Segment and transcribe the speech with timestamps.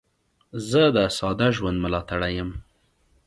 [0.69, 2.49] زه د ساده ژوند ملاتړی یم.